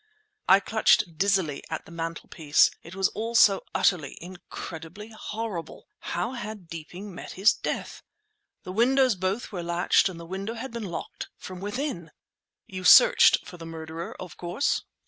I 0.49 0.59
clutched 0.59 1.19
dizzily 1.19 1.63
at 1.69 1.85
the 1.85 1.91
mantelpiece. 1.91 2.71
It 2.81 2.95
was 2.95 3.09
all 3.09 3.35
so 3.35 3.63
utterly, 3.75 4.17
incredibly 4.19 5.09
horrible. 5.09 5.85
How 5.99 6.31
had 6.33 6.67
Deeping 6.67 7.13
met 7.13 7.33
his 7.33 7.53
death? 7.53 8.01
The 8.63 8.71
windows 8.71 9.13
both 9.13 9.51
were 9.51 9.61
latched 9.61 10.09
and 10.09 10.19
the 10.19 10.25
door 10.25 10.55
had 10.55 10.71
been 10.71 10.85
locked 10.85 11.27
from 11.37 11.59
within! 11.59 12.09
"You 12.65 12.83
searched 12.83 13.45
for 13.45 13.57
the 13.57 13.65
murderer, 13.67 14.15
of 14.19 14.37
course?" 14.37 14.81